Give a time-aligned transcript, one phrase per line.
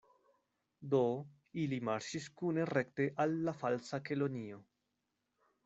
[0.93, 1.01] Do,
[1.65, 4.61] ili marŝis kune rekte al la Falsa Kelonio.